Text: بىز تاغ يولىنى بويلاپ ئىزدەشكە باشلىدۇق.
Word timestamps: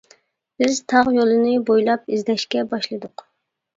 بىز 0.61 0.79
تاغ 0.93 1.11
يولىنى 1.17 1.53
بويلاپ 1.69 2.11
ئىزدەشكە 2.15 2.65
باشلىدۇق. 2.73 3.29